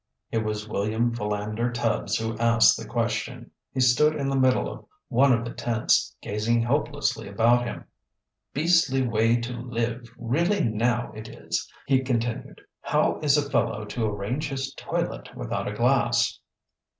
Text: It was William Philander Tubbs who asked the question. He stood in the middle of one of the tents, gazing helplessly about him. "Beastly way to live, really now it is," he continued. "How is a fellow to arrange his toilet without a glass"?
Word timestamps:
It 0.31 0.39
was 0.39 0.67
William 0.67 1.13
Philander 1.13 1.71
Tubbs 1.71 2.17
who 2.17 2.35
asked 2.39 2.75
the 2.75 2.87
question. 2.87 3.51
He 3.71 3.81
stood 3.81 4.15
in 4.15 4.29
the 4.29 4.35
middle 4.35 4.67
of 4.67 4.85
one 5.09 5.31
of 5.31 5.45
the 5.45 5.53
tents, 5.53 6.15
gazing 6.23 6.63
helplessly 6.63 7.27
about 7.27 7.65
him. 7.65 7.83
"Beastly 8.51 9.03
way 9.03 9.35
to 9.41 9.53
live, 9.53 10.11
really 10.17 10.63
now 10.63 11.11
it 11.11 11.29
is," 11.29 11.71
he 11.85 12.01
continued. 12.01 12.61
"How 12.81 13.19
is 13.21 13.37
a 13.37 13.47
fellow 13.47 13.85
to 13.85 14.05
arrange 14.07 14.49
his 14.49 14.73
toilet 14.73 15.35
without 15.35 15.67
a 15.67 15.71
glass"? 15.75 16.39